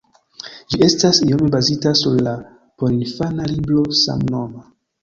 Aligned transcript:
Ĝi 0.73 0.79
estas 0.85 1.19
iome 1.27 1.51
bazita 1.57 1.93
sur 2.01 2.17
la 2.29 2.35
porinfana 2.81 3.51
libro 3.55 3.87
samnoma. 4.05 4.69